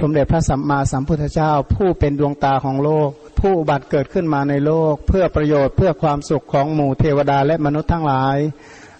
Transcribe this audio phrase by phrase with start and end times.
[0.00, 3.10] สมเด็จพระสัมมาสัมพุทธเจ้า ผู้เป็นดวงตาของโลก
[3.40, 8.36] ผู้บัติเกิดขึ้นมาในโลก เพื่อประโยชน์เพื่อความสุขของหมู่เทวดาและมนุษย์ทั้งหลาย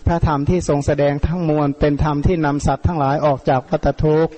[0.07, 4.33] พระธรรมที่ทรงแสดงทั้งมวลเป็นธรรมที่นำสัตว์ทั้งหลายออกจากวัฏทุกข์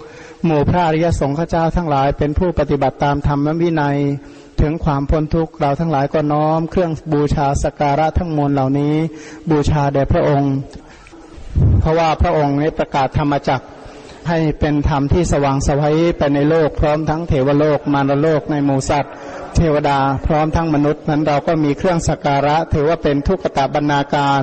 [0.44, 3.98] หมู่พระอริยสงฆ์เจ้าทั้งหลาย เป็นผู้ปฏิบัติตามธรรมวินัย
[4.60, 8.94] ถึงความพ้นทุกข์เราทั้งหลายก็น้อม เครื่องบูชาสการะทั้งมวลเหล่านี้
[9.50, 10.54] บูชาแด่พระองค์
[11.80, 13.66] เพราะว่าพระองค์นี้ประกาศธรรมจักร
[14.28, 19.12] ให้เป็นธรรมที่สว่างสวัยไปในโลกพร้อมทั้งเทวโลกมารโลกในหมู่สัตว์
[19.56, 24.42] เทวดาพร้อมทั้งมนุษย์นั้นเราก็มีเครื่องสักการะ ถือว่าเป็นทุกขตาบรรณาการ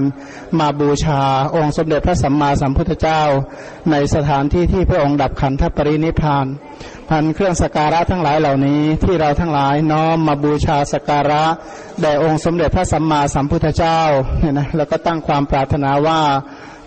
[0.59, 1.22] มาบูชา
[1.55, 3.22] องค์สมเด็จพระสัมมาสัมพุทธเจ้า
[3.92, 6.45] ในสถานที่ที่พระองค์ดับขันธปรินิพาน
[7.09, 11.44] พันเครื่องสักการะทั้งหลายเหล่านี้ที่เราทั้งหลายน้อมมาบูชาสักการะ
[12.02, 14.00] แด่องค์สมเด็จพระสัมมาสัมพุทธเจ้า
[14.39, 16.20] เนี่ยนะแล้วก็ตั้งความปรารถนาว่า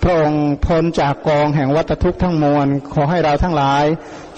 [0.02, 3.84] พระองค์พ้นจากกองแห่งวัฏทุกข์ทั้งมวล ขอให้เราทั้งหลาย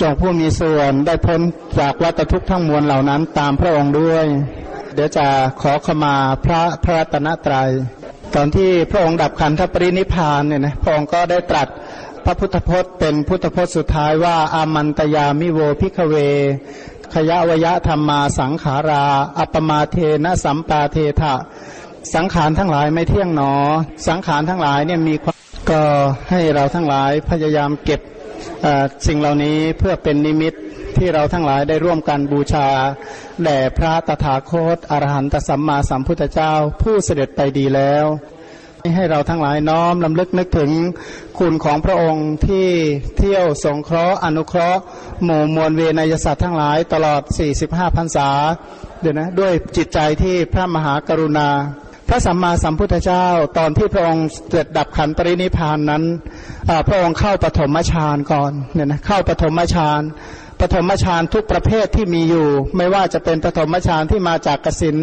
[0.00, 1.40] จงผู้มีส่วนได้พ้น
[1.78, 4.26] จากวัฏทุกข์ทั้งมวลเหล่านั้นตามพระองค์ด้วย
[4.94, 5.26] เดี๋ยวจะ
[5.60, 7.70] ขอขมาพระพระตนตรัย
[8.34, 11.68] ตอนที่พระองค์ดับขันธปรินิพานเนี่ยนะพระองค์ก็ได้ตรัส
[12.24, 16.14] พระพุทธพจน์เป็นพุทธพจน์สุดท้ายว่า อามันตยามิโวพิกเว
[17.14, 19.04] ขยะวยะธรรมาสังขารา
[19.38, 21.34] อัปมาเทนะสัมปาเทถะ
[22.14, 23.52] สังขารทั้งหลายไม่เที่ยงหนอ
[24.08, 25.31] สังขารทั้งหลายเนี่ยมีความ
[25.70, 25.82] ก็
[26.30, 28.00] ให้เราทั้งหลายพยายามเก็บ
[29.06, 30.54] สิ่งเหล่านี้เพื่อเป็นนิมิต
[30.96, 32.68] ที่เราทั้งหลายได้ร่วมกันบูชา
[33.44, 36.52] แด่พระตถาคตอรหันตสัมมาสัมพุทธเจ้า
[36.82, 38.04] ผู้เสด็จไปดีแล้ว
[38.96, 40.70] ให้เราทั้งหลายน้อมลำลึกนึกถึง
[41.38, 42.68] คุณของพระองค์ที่
[43.16, 44.80] เที่ยวสงเคราะห์อนุเคราะห์
[45.24, 47.22] หมู่มวลเวนยสัตว์ทั้งหลายตลอด
[47.58, 48.28] 45พรรษา
[49.00, 51.48] เดี๋ยวนะด้วยจิตใจที่พระมหากรุณา
[52.08, 53.26] พระสัมมาสัมพุทธเจ้า
[53.58, 56.02] ตอนที่พระองค์เกิดดับขันปรินิพานนั้น
[56.88, 60.00] พระองค์เข้าปฐมฌานก่อนเนี่ยนะเข้าปฐมฌาน
[60.60, 62.46] ปฐมฌานทุกประเภทที่มีอยู่
[62.76, 64.96] ไม่ว่าจะเป็นปฐมฌานที่มาจากกสิน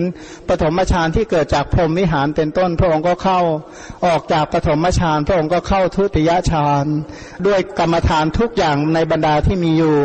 [0.49, 3.39] ปฐมฌานที่เกิดจากพรหมวิหารเป็นต้น พระองค์ก็เข้า
[4.05, 6.85] ออกจากปฐมฌานพระองค์ก็เข้าทุติยฌาน
[7.45, 9.97] ด้วยกรรมฐานทุกอย่างในบรรดาที่มีอยู่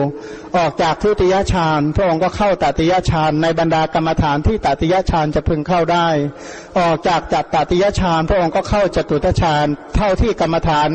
[0.56, 6.09] ออกจากทุติยฌานพระองค์ก็เข้าตติยฌานในบรรดากรรมฐานที่ตติยฌานจะพึงเข้าได้
[6.78, 9.66] ออกจากจัตติยฌานพระองค์ก็เข้าจตุตฌาน
[9.97, 10.88] เท่าที่กรรมฐาน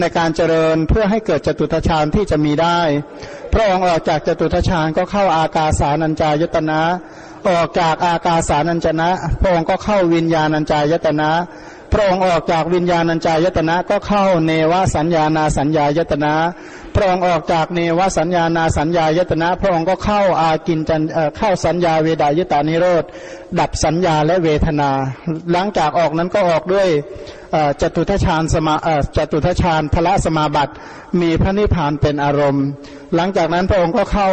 [0.00, 2.80] ในการเจริญเพื่อให้เกิดจตุตฌานที่จะมีได้
[3.52, 6.80] พระองค์ออกจากจตุทชานก็เข้าอากาสานัญจายตนะ
[7.48, 9.08] ออกจากอากาสานัญจนะ
[9.40, 11.30] พระองค์ก็เข้าวิญญาณัญจายตนะ
[11.92, 16.32] พระองค์ออกจากวิญญาณัญจายตนะก็เข้าเนวสัญญานาสัญญายตนะ
[16.94, 21.02] พระองค์ออกจากเนวสัญญานาสัญญายตนะ พระองค์ก็เข้าอากินจัน
[21.38, 23.04] เข้าสัญญาเวดายตานิโรธ
[23.60, 24.90] ดับสัญญาและเวทนา
[25.52, 26.88] หลังจากออกนั้นก็ออกด้วย
[27.82, 28.74] จตุทชาญสมา
[29.16, 30.72] จตุทชาญพระสมาบัติ
[31.20, 32.66] มีพระนิพพานเป็นอารมณ์
[33.14, 34.28] หลังจากนั้นพระองค์ก็เข้า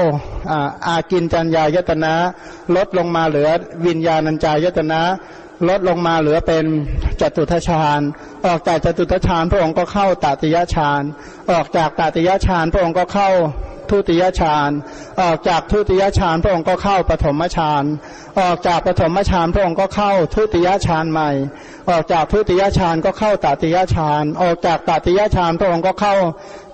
[0.88, 2.14] อากินจัญญายตนะ
[2.76, 3.50] ลดลงมาเหลือ
[3.86, 5.02] วิญญาณัญจายตนะ
[5.68, 6.66] ลดลงมาเหลือเป็น
[7.22, 8.00] จตุทชาญ
[8.46, 11.02] ออกจากจตุทชาญพระองค์ก็เข้าตติยฌาน
[11.52, 13.30] ออกจากตติยฌานพระองค์ก็เข้า
[13.90, 14.70] ทุติยฌาน
[15.22, 17.84] ออกจากทุติยฌานพระองค์ก็เข้าปฐมฌาน
[18.40, 21.30] ออกจากปฐมฌานพระองค์ก็เข้าทุติยฌานใหม่
[21.90, 26.16] ออกจากทุติยฌานก็เข้าตติยฌาน ออกจากตติยฌานพระองค์ก็เข้า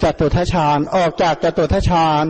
[0.04, 2.26] จตุทฌานออกจากจตุทฌาน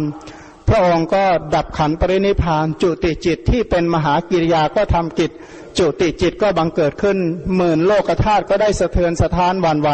[0.70, 1.24] พระองค์ก็
[1.56, 5.32] ดับขันปรินิพานจุติจิตที่เป็นมหากิริยาก็ทำกิจ
[5.80, 7.18] จุติจิตก็บังเกิดขึ้น
[7.58, 9.90] หมื่นโลกธาตุก็ได้สะเทือนสะท้านวันไหว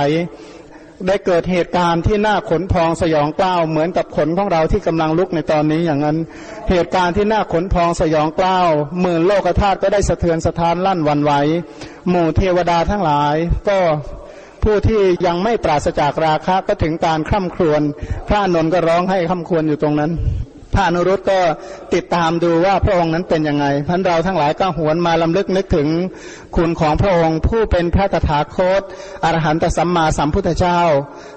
[1.08, 6.18] ได้เกิดเหตุการณ์ที่น่าขนพองสยองกล้าวเหมือนกับขนของเราที่กำลังลุกในตอนนี้อย่างนั้น
[6.70, 8.70] เหตุการณ์ที่น่าขนพองสยองกล้าว
[9.02, 11.32] หมื่นโลกธาตุก็ได้สะเทือนสะท้านลั่นวันไหว
[12.10, 13.36] หมู่เทวดาทั้งหลาย
[13.70, 13.80] ก็
[14.64, 17.82] ผู้ที่ยังไม่ปราศจากราคะก็ถึงการคร่ำครวญ
[18.28, 20.12] พระนนท์ก็ร้องให้คร่ำครวญอยู่ตรงนั้น
[20.74, 21.40] พระอนุรุตก็
[21.94, 25.88] ติดตามดูว่าพระองค์นั้นเป็นยังไงพันเราทั้งหลายก็หวนมาลำลึกนึกถึง
[26.56, 28.82] คุณของพระองค์ ผู้เป็นพระตถาคต
[29.24, 30.80] อรหันตสัมมาสัมพุทธเจ้า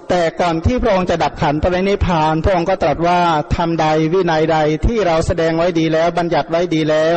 [0.08, 3.20] แต่ก่อนที่พระองค์จะดับขันปรินิพาน พระองค์ก็ตรัสว่า
[3.56, 7.16] ทำใดวินัยใดที่เราแสดงไว้ดีแล้ว บัญญัติไว้ดีแล้ว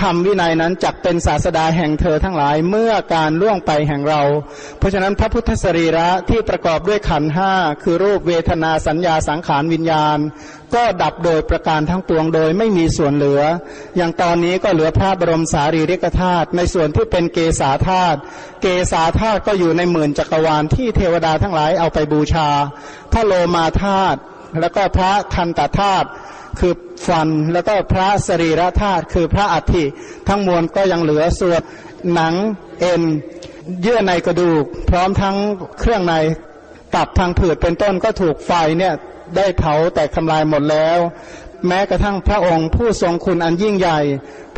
[0.00, 4.22] ทำวินัยนั้นจักเป็นศาสดาแห่งเธอทั้งหลายเมื่อการล่วงไปแห่งเรา
[4.78, 7.52] เพราะฉะนั้นพระพุทธสรีระที่ประกอบด้วยขันห้า
[7.82, 10.18] คือรูปเวทนาสัญญาสังขารวิญญาณ
[10.74, 13.42] ก็ดับโดยประการทั้งปวงโดยไม่มีส่วนเหลือ
[13.96, 18.18] อย่างตอนนี้ก็เหลือพระบรมสารีริกธาตุในส่วนที่เป็นเกษาธาตุ
[18.62, 22.48] เกษาธาตุก็อยู่ในหมื่นจักรวาลที่เทวดาทั้งหลายเอาไปบููชา
[23.12, 24.18] พระโลมาธาตุ
[24.60, 26.08] แล้วก็พระคันตธาตุ
[26.58, 26.74] คือ
[27.06, 29.84] ฟันแล้วก็พระสรีระธาตุคือพระอัฐิ
[30.28, 31.60] ทั้งมวลก็ยังเหลือส่วน
[32.14, 32.34] หนัง
[32.80, 33.02] เอ็น
[33.82, 35.36] เยื่อในกระดูก พร้อมทั้ง
[35.80, 36.14] เครื่องใน
[36.94, 38.94] ตับทางผืดเป็นต้นก็ถูกไฟเนี่ย
[39.36, 40.98] ได้เผาแตกทำลายหมดแล้ว
[41.66, 44.00] แม้กระทั่งพระองค์ผู้ทรงคุณอันยิ่งใหญ่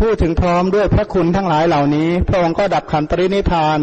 [0.00, 3.80] พูดถึงพร้อมด้วยพระคุณทั้งหลายเหล่านี้ พระองค์ก็ดับขันตรินิพาน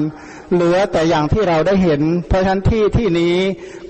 [0.54, 3.38] เหลือแต่อย่างที่เราได้เห็น เพราะฉะนั้นที่ที่นี้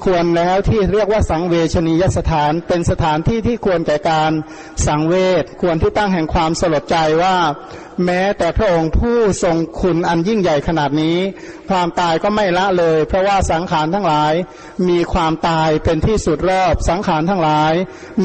[0.06, 4.31] ควรแล้วที่เรียกว่าสังเวชนียสถาน เป็นสถานที่ที่ควรแก่การ
[4.88, 7.36] สังเวชควรที่ตั้งแห่งความสลดใจว่า
[8.06, 11.18] แม้แต่พระองค์ผู้ทรงคุณอันยิ่งใหญ่ขนาดนี้
[11.69, 14.33] ความตายก็ไม่ละเลย เพราะว่าสังขารทั้งหลาย
[14.89, 17.74] มีความตายเป็นที่สุดรอบ สังขารทั้งหลาย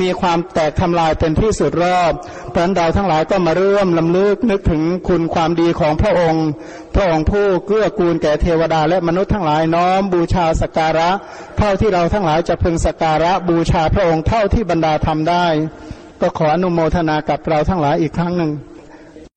[0.01, 2.13] มีความแตกทำลายเป็นที่สุดรอบ
[2.51, 6.47] เพราะนั้นเราทั้งหลายก็มาเริ่มลำลึกนึกถึงคุณความดีของพระองค์
[6.95, 11.11] พระองค์ผู้เกื้อกูลแก่เทวดาและมนุษย์ทั้งหลายน้อมบูชาสการะ
[11.59, 15.47] เท่าที่เราทั้งหลายจะพึงสการะบูชาพระองค์เท่าที่บรรดาทำได้
[16.21, 18.53] ก็ขออนุโมทนากับเราทั้งหลายอีกครั้งหนึ่ง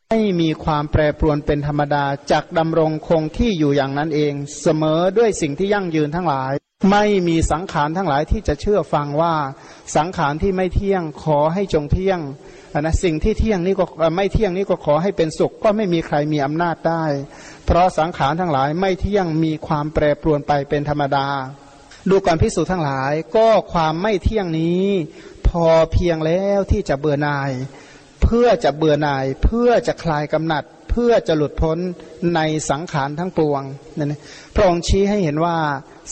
[0.10, 6.54] ไม่มีความแปรปรวนเป็นธรรมดาจากดำรงคงที่อยู่อย่างนั้นเอง เสมอด้วยสิ่งที่ยั่งยืนทั้งหลาย
[6.92, 9.36] ไม่มีสังขารทั้งหลายที่จะเชื่อฟังว่า
[9.96, 12.20] สังขารที่ไม่เที่ยงขอให้จงเที่ยง
[12.80, 13.86] นะสิ่งที่เที่ยงนี่ก็
[14.16, 17.06] ไม่เที่ยงนี่ก็ขอให้เป็นสุข ก็ไม่มีใครมีอำนาจได้
[17.66, 21.28] เพราะสังขารทั้งหลายไม่เที่ยงมีความแปรปรวนไปเป็นธรรมดา
[22.10, 24.86] ดูก่อนพิสูจน์ทั้งหลาย ก็ความไม่เที่ยงนี้
[25.48, 27.52] พอเพียงแล้วที่จะเบื่อหน่าย
[28.24, 30.64] เพื่อจะเบื่อหน่าย เพื่อจะคลายกำหนัด
[30.96, 31.78] เพื่อจะหลุดพ้น
[32.36, 33.64] ในสังขารทั้งปวง
[33.98, 34.14] นั่น
[34.56, 35.58] พระองค์ชี้ให้เห็นว่า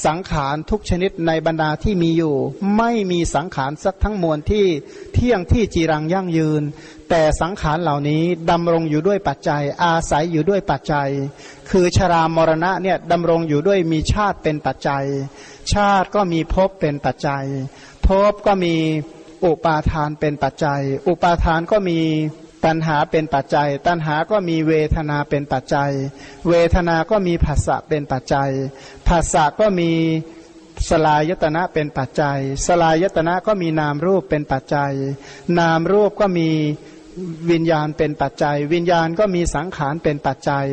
[0.05, 2.35] สังขารทุกชนิดในบรรดาที่มีอยู่
[2.77, 4.65] ไม่มีสังขารสักทั้งมวลที่
[5.13, 6.63] เที่ยงที่จีรังยั่งยืน
[7.09, 11.09] แต่สังขารเหล่านี้ดำรงอยู่ด้วยปัจจัย อาศัยอยู่ด้วยปัจจัย
[11.69, 15.05] คือชรามรณะเนี่ยดำรงอยู่ด้วยมีชาติเป็นปัจจัย
[15.73, 17.45] ชาติก็มีภพเป็นปัจจัย
[18.07, 18.75] ภพก็มี
[19.45, 21.99] อุปาทานเป็นปัจจัย อุปาทานก็มี
[22.65, 25.91] ตัณหาเป็นปัจจัย ตัณหาก็มีเวทนาเป็นปัจจัย
[26.49, 28.51] เวทนาก็มีภาษะเป็นปัจจัย
[29.07, 29.91] ภาษะก็มี
[30.89, 34.93] สลายตนะเป็นปัจจัย สลายตนะก็มีนามรูปเป็นปัจจัย
[35.59, 36.49] นามรูปก็มี
[37.51, 40.67] วิญญาณเป็นปัจจัย วิญญาณก็มีสังขารเป็นปัจจัย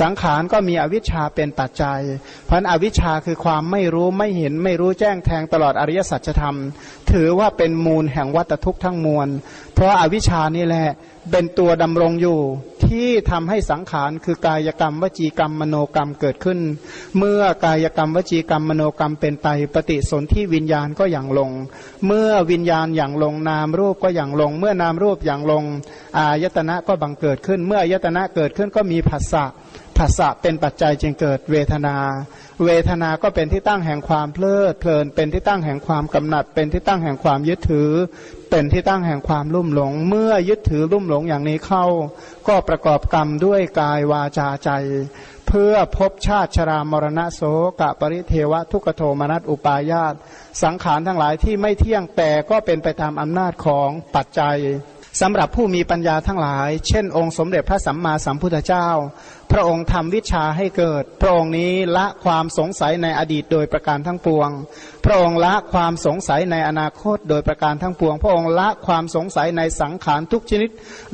[0.00, 2.00] สังขารก็มีอวิชชาเป็นปัจจัย
[2.46, 6.56] เพราะอวิชชาคือความไม่รู้ไม่เห็นไม่รู้แจ้งแทงตลอดอริยสัจธรรม
[7.14, 9.28] ถือว่าเป็นมูลแห่งวัตทุกข์ทั้งมวล
[9.74, 10.88] เพราะอาวิชชานี่แหละ
[11.30, 12.38] เป็นตัวดำรงอยู่
[12.84, 16.58] ที่ทำให้สังขารคือกายกรรมวจีกรรมมโนกรรมเกิดขึ้น
[17.18, 21.50] เมื่อกายกรรมวจีกรรมมโนกรรมเป็นไปปฏิสนธิวิญญาณก็อย่างลง
[22.06, 25.64] เมื่อวิญญาณอย่างลงนามรูปก็อย่างลง เมื่อนามรูปอย่างลง
[26.16, 29.44] อายตนะก็บังเกิดขึ้น เมื่ออายตนะเกิดขึ้นก็มีผัสสะ
[29.98, 31.96] ผัสสะเป็นปัจจัยจึงเกิดเวทนา
[32.64, 37.90] เวทนาก็เป็นที่ตั้งแห่งความเพลิดเพลิน เป็นที่ตั้งแห่งความกำหนัด เป็นที่ตั้งแห่งความยึดถือ
[38.50, 41.84] เป็นที่ตั้งแห่งความลุ่มหลง เมื่อยึดถือลุ่มหลงอย่างนี้เข้า
[42.48, 44.70] ก็ประกอบกรรมด้วยกายวาจาใจ
[45.48, 47.42] เพื่อพบชาติชรามรณะโส
[47.80, 50.14] กะปริเทวะทุกโทมนัสอุปายาต
[50.62, 54.58] สังขารทั้งหลายที่ไม่เที่ยงแต่ก็เป็นไปตามอำนาจของปัจจัย
[55.20, 58.88] สำหรับผู้มีปัญญาทั้งหลาย เช่นองค์สมเด็จพระสัมมาสัมพุทธเจ้า
[59.52, 64.48] พระองค์ทำวิชาให้เกิด พระองค์นี้ละความสงสัยในอดีตโดยประการทั้งปวง
[65.04, 70.70] พระองค์ละความสงสัยในอนาคตโดยประการทั้งปวง พระองค์ละความสงสัยในสังขารทุกชนิด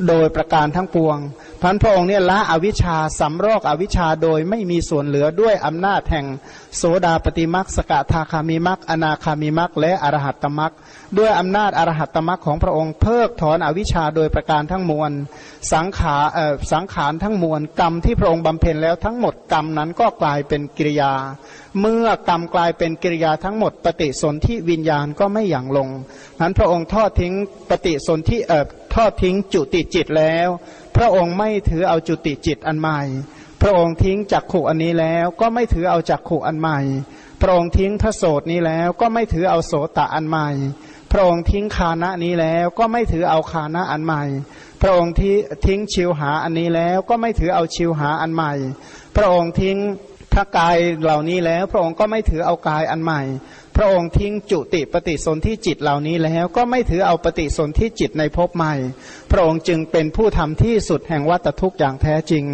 [0.07, 1.17] โดยประการทั้งปวง
[1.61, 6.25] พันพระองค์เนี่ยละอวิชชาสำรอกอวิชชาโดยไม่มีส่วนเหลือด้วยอำนาจแห่ง
[6.77, 10.73] โสดาปฏิมักสกทาคามิมักอนาคามิมักและอรหัตตมัก
[11.17, 15.11] ด้วยอำนาจอรหัตตมักของพระองค์เพิกถอนอวิชชาโดยประการทั้งมวล
[15.73, 16.25] สังขาร
[16.73, 21.13] สังขารทั้งมวลกรรมที่พระองค์บำเพ็ญแล้วทั้งหมดกรรมนั้นก็กลายเป็นกิริยา
[21.79, 25.89] เมื่อกรรมกลายเป็นกิริยาทั้งหมด ปฏิสนธิวิญญาณก็ไม่หยั่งลง
[26.39, 27.33] นั้นพระองค์ทอดทิ้ง
[27.69, 30.47] ปฏิสนธิเอ่อทอดทิ้งจุติจิตแล้ว
[30.95, 32.99] พระองค์ไม่ถือเอาจุติจิตอันใหม่
[33.61, 36.79] พระองค์ทิ้งจักขู่อันนี้แล้วก็ไม่ถือเอาจักขู่อันใหม่
[37.41, 40.49] พระองค์ทิ้งพระโสดนี้แล้วก็ไม่ถือเอาโสตะอันใหม่
[41.11, 44.23] พระองค์ทิ้งคานะนี้แล้วก็ไม่ถือเอาคานะอันใหม่
[44.81, 45.33] พระองค์ที่
[45.65, 48.53] ทิ้งชิวหาอันนี้แล้วก็ไม่ถือเอาชิวหาอันใหม่
[49.15, 49.77] พระองค์ทิ้ง
[50.33, 53.21] พระกายเหล่านี้แล้ว พระองค์ก็ไม่ถือเอากายอันใหม่
[53.75, 58.75] พระองค์ทิ้งจุติปฏิสนธิจิตเหล่านี้แล้ว ก็ไม่ถือเอาปฏิสนธิจิตในภพใหม่
[59.31, 62.45] พระองค์จึงเป็นผู้ทำที่สุดแห่งวัตทุกข์อย่างแท้จริง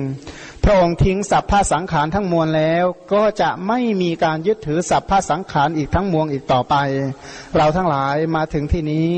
[0.67, 6.75] พระองค์ทิ้งสัพพะสังขารทั้งมวลแล้ว ก็จะไม่มีการยึดถือสัพพะสังขารอีกทั้งมวลอีกต่อไป
[7.55, 9.10] เราทั้งหลายมาถึงที่นี้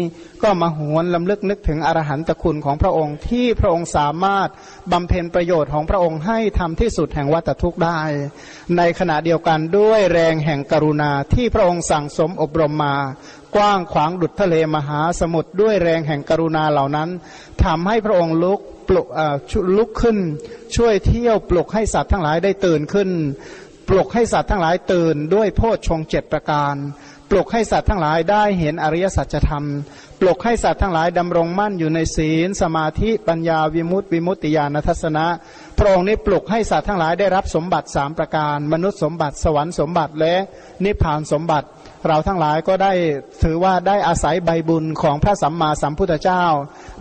[0.43, 4.49] ก็มาหวนลำลึกนึกถึงอรหันตคุณของพระองค์ที่พระองค์สามารถ
[4.91, 8.01] บำเพ็ญประโยชน์ของพระองค์ให้ทำที่สุดแห่งวัตทุกข์ได้
[8.77, 12.95] ในขณะเดียวกันด้วยแรงแห่งกรุณาที่พระองค์สั่งสมอบรมมา
[13.55, 17.09] กว้างขวางดุจทะเลมหาสมุทรด้วยแรงแห่งกรุณาเหล่านั้น
[17.63, 19.07] ทำให้พระองค์ลุก ปลุก
[19.77, 20.17] ลุกขึ้น
[20.75, 23.09] ช่วยเที่ยวปลุกให้สัตว์ทั้งหลายได้ตื่นขึ้น
[23.89, 26.75] ปลุกให้สัตว์ทั้งหลายตื่นด้วยโพชฌงเจ็ดประการ
[27.29, 29.65] ปลุกให้สัตว์ทั้งหลายได้เห็นอริยสัจธรรม
[30.21, 35.25] ปลุกให้สัตว์ทั้งหลายดำรงมั่นอยู่ในศีล สมาธิปัญญาวิมุตติวิมุตติญาณทัศนะ
[35.77, 40.35] พระองค์นี้ปลุกให้สัตว์ทั้งหลายได้รับสมบัติสามประการ มนุษย์สมบัติสวรรค์สมบัติและ
[40.83, 41.67] นิพพานสมบัติ
[42.07, 42.93] เราทั้งหลายก็ได้
[43.43, 46.45] ถือว่าได้อาศัยใบบุญของพระสัมมาสัมพุทธเจ้า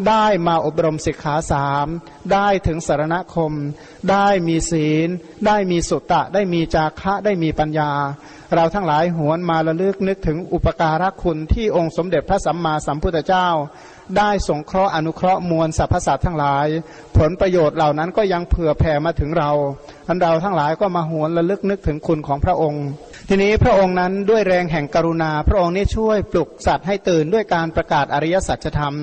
[0.09, 1.87] ได้มาอบรมศิกขาสาม
[2.33, 3.53] ได้ถึงสารณคม
[4.11, 5.09] ได้มีศีล
[5.47, 7.93] ได้มีสุตตะ ได้มีจาคะได้มีปัญญา
[8.55, 13.49] เราทั้งหลายหวนมาระลึกนึกถึงอุปการะคุณที่องค์สมเด็จพระสัมมาสัมพุทธเจ้า
[14.19, 16.67] ได้สงเคราะห์อนุเคราะห์มวลสรรพสัตว์ทั้งหลาย
[17.17, 19.51] ผลประโยชน์เหล่านั้นก็ยังเผื่อแผ่มาถึงเรา
[20.09, 22.85] อันเราทั้งหลายก็มาหวนระลึกนึกถึงคุณของพระองค์
[23.29, 28.95] ทีนี้พระองค์นั้นด้วยแรงแห่งกรุณา พระองค์นี้ช่วยปลุกสัตว์ให้ตื่นด้วยการประกาศอริยสัจธรรม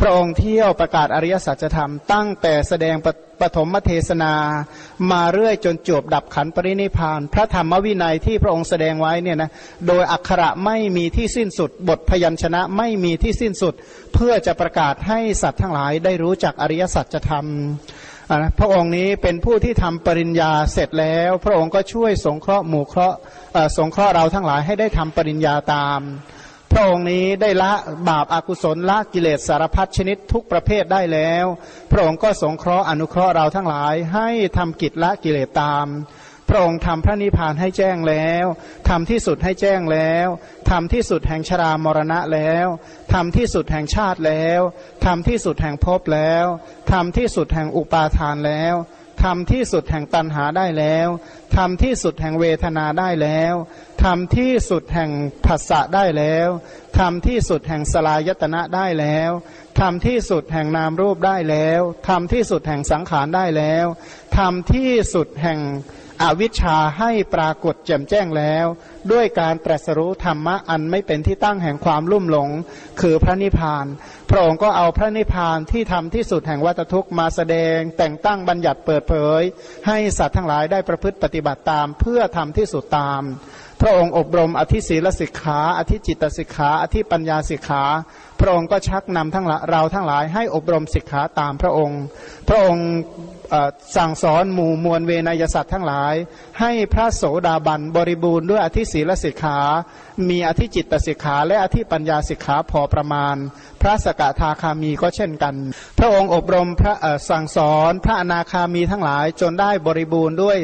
[0.00, 3.08] พระองค์เที่ยวประกาศอริยสัจธรรม ตั้งแต่แสดงป
[3.40, 4.32] ปฐมเทศนา
[5.10, 9.50] มาเรื่อยจนจบดับขันปรินิพาน พระธรรมวินัยที่พระองค์แสดงไว้เนี่ยนะ
[9.86, 13.74] โดยอักขระไม่มีที่สิ้นสุด บทพยัญชนะไม่มีที่สิ้นสุด
[14.14, 17.46] เพื่อจะประกาศให้สัตว์ทั้งหลายได้รู้จักอริยสัจธรรม
[18.58, 23.16] พระองค์นี้เป็นผู้ที่ทำปริญญาเสร็จแล้ว พระองค์ก็ช่วยสงเคราะห์หมู่เคราะห์
[23.78, 26.00] สงเคราะห์เราทั้งหลายให้ได้ทำปริญญาตาม
[26.72, 27.72] พระองค์นี้ได้ละ
[28.08, 31.44] บาปอากุศลละกิเลสสารพัดชนิดทุกประเภทได้แล้ว
[31.90, 35.86] พระองค์ก็สงเคราะห์อนุเคราะห์เราทั้งหลายให้ทำกิจละกิเลสตาม
[36.48, 38.44] พระองค์ทำพระนิพพานให้แจ้งแล้ว
[38.88, 40.26] ทำที่สุดให้แจ้งแล้ว
[40.70, 42.66] ทำที่สุดแห่งชรามรณะแล้ว
[43.12, 44.60] ทำที่สุดแห่งชาติแล้ว
[45.04, 46.44] ทำที่สุดแห่งภพแล้ว
[46.92, 48.74] ทำที่สุดแห่งอุปาทานแล้ว
[49.24, 51.08] ทำที่สุดแห่งตันหาได้แล้ว
[51.56, 53.54] ทำที่สุดแห่งเวทนาได้แล้ว
[54.04, 55.10] ทำที่สุดแห่ง
[55.46, 56.48] ผัสสะได้แล้ว
[56.98, 59.30] ทำที่สุดแห่งสลายตนะได้แล้ว
[59.80, 63.86] ทำที่สุดแห่งนามรูปได้แล้วทำที่สุดแห่งสังขารได้แล้ว
[64.38, 65.60] ทำที่สุดแห่ง
[66.22, 68.66] อวิชชาให้ปรากฏแจ่มแจ้งแล้ว
[69.12, 72.48] ด้วยการตรัสรู้ธรรมะอันไม่เป็นที่ตั้งแห่งความลุ่มหลง
[73.00, 73.86] คือพระนิพพาน
[74.30, 79.42] พระองค์ก็เอาพระนิพพานที่ทำที่สุดแห่งวัตทุกมาแสดง แต่งตั้งบัญญัติเปิดเผย
[79.86, 83.22] ให้สัตว์ทั้งหลายได้ประพฤติปฏิิบัติตามเพื่อทำที่สุดตาม
[83.80, 87.82] พระองค์อบรมอธิศีลสิกขา อธิจิตสิกขา อธิปัญญาสิกขา
[88.40, 92.00] พระองค์ก็ชักนำทั้งเราทั้งหลายให้อบรมสิกขาตามพระองค์
[92.48, 92.86] พระองค์
[93.96, 96.14] สั่งสอนหมู่มวลเวนยสัตว์ทั้งหลาย
[96.60, 99.58] ให้พระโสดาบันบริบูรณ์ด้วยอธิศีลสิกขา
[100.28, 103.36] มีอธิจิตตสิกขา และอธิปัญญาสิกขาพอประมาณ
[103.80, 105.54] พระสกทาคามีก็เช่นกัน
[105.98, 106.94] พระองค์อบรมพระ
[107.30, 110.58] สั่งสอนพระอนาคามีทั้งหลายจนได้บริบูรณ์ด้วย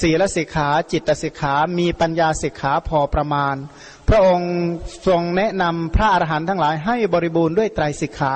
[0.00, 3.54] ศีลสิกขาจิตตสิกขา มีปัญญาสิกขาพอประมาณ
[4.08, 4.52] พระองค์
[5.08, 8.34] ทรงแนะนำพระอรหันต์ทั้งหลายให้บริบูรณ์ด้วยไตรสิกขา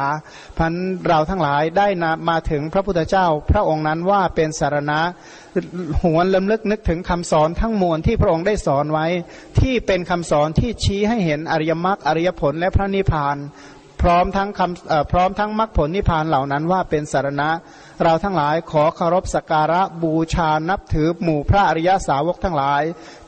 [0.59, 0.73] พัน
[1.07, 5.00] เราทั้งหลายได้นมาถึงพระพุทธเจ้า พระองค์นั้นว่าเป็นสารณะ
[6.03, 9.07] หวนลำลึกนึกถึงคำสอนทั้งมวลที่พระองค์ได้สอนไว้
[9.61, 13.39] ที่เป็นคำสอนที่ชี้ให้เห็นอริยมรรคอริยผลและพระนิพพาน
[14.03, 17.50] พร้อมทั้งคำพร้อมทั้งมรรคผลนิพพานเหล่านั้นว่าเป็นสารณะ
[18.05, 22.83] เราทั้งหลายขอเคารพสักการะบูชานับถือหมู่พระอริยสาวกทั้งหลาย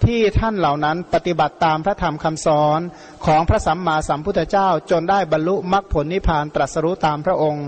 [0.07, 2.81] ที่ท่านเหล่านั้นปฏิบัติตามพระธรรมคำสอน
[3.27, 7.67] ของพระสัมมาสัมพุทธเจ้าจนได้บรรลุมรรคผลนิพพานตรัสรู้ตามพระองค์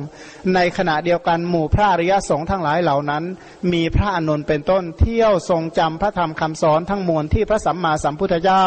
[0.54, 3.24] ในขณะเดียวกันหมู่พระอริยสงฆ์ทั้งหลายเหล่านั้น
[3.72, 8.64] มีพระอนุนเป็นต้นเที่ยวทรงจำพระธรรมคำสอนทั้งมวลที่พระสัมมาสัมพุทธเจ้า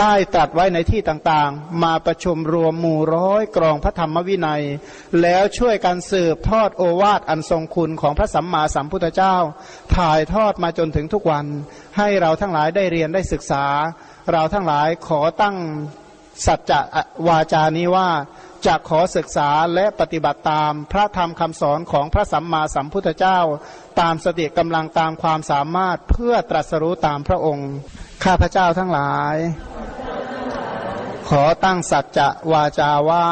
[0.00, 4.62] ได้ตรัสไว้ในที่ต่างๆ มาประชุมรวมหมู่ร้อยกรองพระธรรมวินัย
[5.22, 9.36] แล้วช่วยกันสืบทอดโอวาทอันทรงคุณของพระสัมมาสัมพุทธเจ้า
[9.96, 11.46] ถ่ายทอดมาจนถึงทุกวัน
[11.96, 13.64] ให้เราทั้งหลายได้เรียนได้ศึกษา
[14.32, 15.56] เราทั้งหลายขอตั้ง
[16.46, 16.80] สัจจะ
[17.28, 18.08] วาจานี้ว่า
[18.66, 23.38] จะขอศึกษาและปฏิบัติตามพระธรรมคำสอนของพระสัมมาสัมพุทธเจ้า
[24.00, 27.70] ตามสติกำลังตามความสามารถเพื่อตรัสรู้ตามพระองค์
[28.24, 29.36] ข้าพระเจ้าทั้งหลาย
[31.28, 33.26] ขอตั้งสัจจะวาจาว่า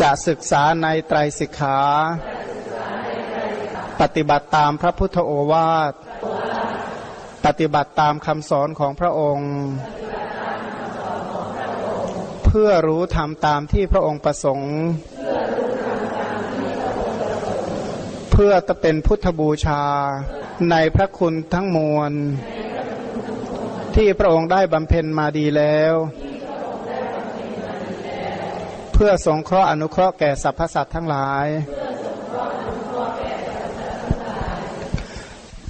[0.00, 1.78] จะศึกษาในไตรสิกขา
[4.00, 5.92] ปฏิบัติตามพระพุทธโอวาท
[7.44, 9.52] ปฏิบัติตามคำสอนของพระองค์
[12.44, 14.74] เพื่อรู้ธรรมตามที่พระองค์ประสงค์
[18.32, 19.82] เพื่อจะเป็นพุทธบูชา
[20.70, 22.12] ในพระคุณทั้งมวล
[23.96, 25.94] ที่พระองค์ได้บำเพ็ญมาดีแล้ว
[28.92, 31.46] เพื่อสงเคราะห์อนุเคราะห์แก่สรรพสัตว์ทั้งหลาย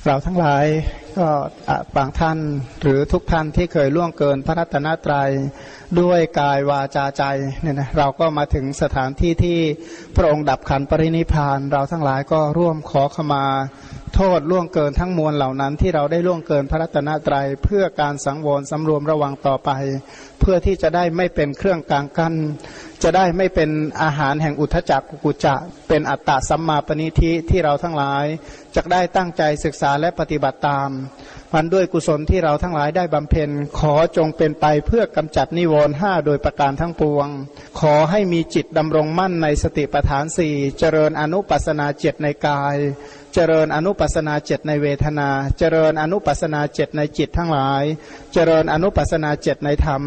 [0.09, 0.67] เราทั้งหลาย
[1.19, 1.29] ก็
[1.97, 2.39] บางท่าน
[2.83, 5.31] หรือทุกท่านที่เคยล่วงเกินพระรัตนตรัย
[6.01, 7.25] ด้วยกายวาจาใจ
[7.63, 9.59] เนี่ยนะเราก็มาถึงสถานที่ที่
[10.17, 13.45] พระองค์ดับขันปรินิพาน เราทั้งหลายก็ร่วมขอขมา
[14.21, 19.71] โทษล่วงเกินทั้งมวลเหล่านั้น ที่เราได้ล่วงเกินพระรัตนตรัยเพื่อการสังวรสำรวมระวังต่อไป
[20.41, 22.35] เพื่อที่จะได้ไม่เป็นเครื่องกลางกัน
[23.03, 23.71] จะได้ไม่เป็น
[24.03, 25.55] อาหารแห่งอุทจักกุกุจะ
[25.89, 28.25] เป็นอัตตะสัมมาปณิธิที่เราทั้งหลาย
[28.77, 30.89] จะได้ตั้งใจศึกษาและปฏิบัติตาม
[31.53, 37.29] พันด้วยกุศลที่เราทั้งหลายได้บำเพ็ญ ขอจงเป็นไปเพื่อกำจัดนิวรณ์ห้าโดยประการทั้งปวง
[37.81, 42.77] ขอให้มีจิตดำรงมั่นในสติปัฏฐานสี่เจริญอนุปัสนาเจตในกาย
[43.35, 47.83] เจริญอนุปัสนาเจตในเวทนา เจริญอนุปัสนาเจตในจิตทั้งหลาย
[48.33, 50.03] เจริญอนุปัสนาเจตในธรรม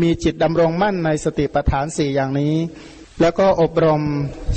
[0.00, 2.54] มีจิตดำรงมั่นในสติปัฏฐานสี่อย่างนี้
[3.20, 4.02] แล้วก็อบรม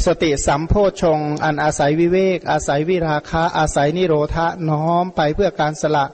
[0.06, 6.06] สติสัมโพชง อันอาศัยวิเวก อาศัยวิราคะ อาศัยนิโรธะน้อมไปเพื่อการสละ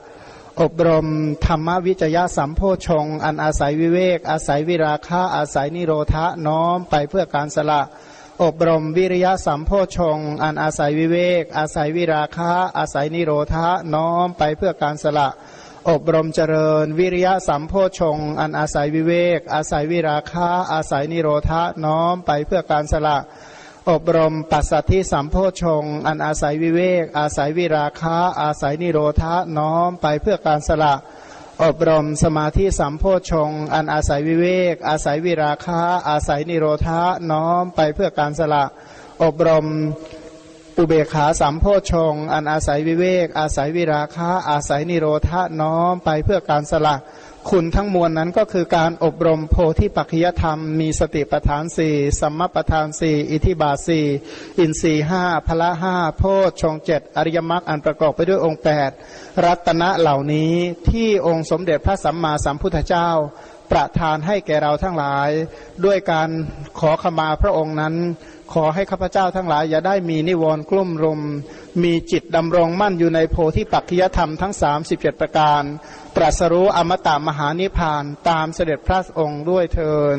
[0.62, 1.06] อบรม
[1.46, 7.82] ธรรมวิจยะสัมโพชง อันอาศัยวิเวก อาศัยวิราคะ อาศัยนิโรธะน้อมไปเพื่อการสละ
[8.42, 15.28] อบรมวิริยะสัมโพชง อันอาศัยวิเวก อาศัยวิราคะ อาศัยนิโรธะน้อมไปเพื่อการสละ
[15.90, 23.18] อบรมเจริญ วิริยะสัมโพชง อันอาศัยวิเวก อาศัยวิราคะ อาศัยนิโรธะน้อมไปเพื่อการสละ
[23.90, 30.94] อบรมปัสสัทธิสัมโพชง อันอาศัยวิเวก อาศัยวิราคะ อาศัยนิโรธะน้อมไปเพื่อการสละ
[31.64, 38.64] อบรมสมาธิสัมโพชง อันอาศัยวิเวก อาศัยวิราคะ อาศัยนิโรธะน้อมไปเพื่อการสละ
[39.22, 39.66] อบรม
[40.78, 46.96] อุเบกขาสัมโพชง อันอาศัยวิเวก อาศัยวิราคะ อาศัยนิโรธะน้อมไปเพื่อการสละ
[47.50, 54.06] คุณทั้งมวลนั้นก็คือการอบรมโพธิปัจจยธรรม มีสติปัฏฐานสี่สัมมาปัฏฐานสี่อิทิบาสี่
[54.58, 58.90] อินทรีห้าพละห้าโพชฌงเจ็ดอริยมรรคอันประกอบไปด้วยองค์แปด
[59.44, 60.52] รัตนะเหล่านี้
[60.90, 63.08] ที่องค์สมเด็จพระสัมมาสัมพุทธเจ้า
[63.72, 65.30] ประทานให้แก่เราทั้งหลาย
[65.84, 66.28] ด้วยการ
[66.78, 67.94] ขอขมาพระองค์นั้น
[68.54, 71.20] ขอให้ข้าพเจ้าทั้งหลาย อย่าได้มีนิวรณ์กลุ่มรุม
[71.82, 74.54] มีจิตดำรงมั่นอยู่ในโพธิปัจจยธรรมทั้ง
[74.88, 75.62] 37 ประการ
[76.16, 80.18] ตรัสรู้อมตะมหานิพพานตามเสด็จพระองค์ด้วยเทิน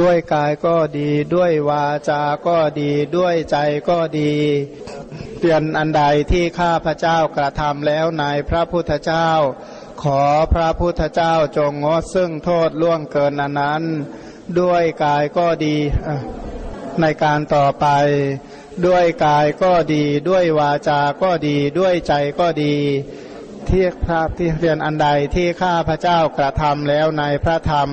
[0.00, 3.56] ด้วยกายก็ดีด้วยวาจาก็ดีด้วยใจ
[3.88, 4.32] ก็ดี
[5.38, 9.30] เปลี่ยนอันใดที่ข้าพเจ้ากระทำแล้วในพระพุทธเจ้า
[10.02, 10.22] ขอ
[10.54, 13.82] พระพุทธเจ้าจงงดซึ่งโทษล่วงเกินนนั้น
[14.60, 15.76] ด้วยกายก็ดี
[17.02, 17.86] ในการต่อไป
[18.86, 22.74] ด้วยกายก็ดี ด้วยวาจาก็ดี ด้วยใจก็ดี
[23.68, 27.90] ที่พระที่เรียนอันใดที่ข้าพระเจ้ากระทำแล้วในพระธรรม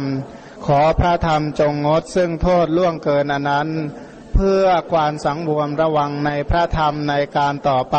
[0.65, 3.69] ขอพระธรรมจงงดซึ่งโทษล่วงเกินอันนั้น
[4.33, 7.97] เพื่อความสังวรระวังในพระธรรมในการต่อไป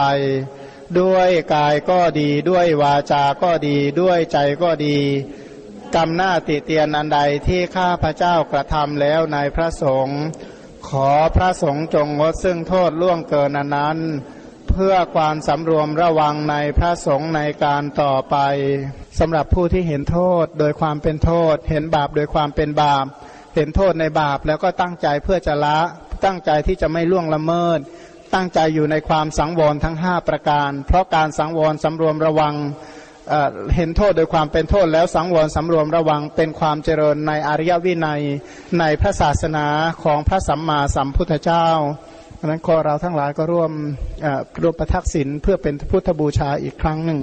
[1.00, 4.98] ด้วยกายก็ดีด้วยวาจาก็ดี ด้วยใจก็ดี
[5.96, 10.22] กรรมหน้าติเตียนอันใดที่ข้าพระเจ้ากระทำแล้วในพระสงฆ์
[10.86, 13.98] ขอพระสงฆ์จงงดซึ่งโทษล่วงเกินนนั้น
[14.70, 18.36] เพื่อความสำรวมระวังในพระสงฆ์ในการต่อไป
[19.18, 23.04] สำหรับผู้ที่เห็นโทษโดยความเป็นโทษ เห็นบาปโดยความเป็นบาป
[23.54, 25.78] เห็นโทษในบาปแล้วก็ตั้งใจเพื่อจะละ
[26.24, 27.78] ตั้งใจที่จะไม่ล่วงละเมิด
[28.34, 32.54] ตั้งใจอยู่ในความสังวรทั้ง 5 ประการ เพราะการสังวรสำรวมระวัง
[33.76, 38.22] เห็นโทษโดยความเป็นโทษแล้วสังวรสำรวมระวังเป็นความเจริญในอริยวินัย
[38.78, 39.66] ในพระศาสนา
[40.04, 41.66] ของพระสัมมาสัมพุทธเจ้า
[42.44, 43.72] นั้นขอเราทั้งหลายก็ร่วม
[44.62, 47.18] ร่วมประทักษิณเพื่อเป็นพุทธบูชาอีกครั้งหนึ่ง